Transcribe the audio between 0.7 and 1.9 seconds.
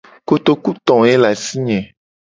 to ye le asi nye.